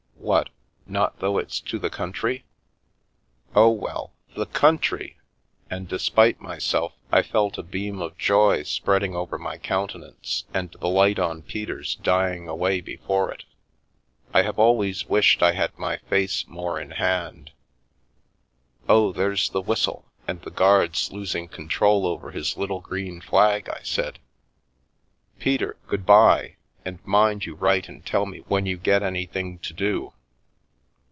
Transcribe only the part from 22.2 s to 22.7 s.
his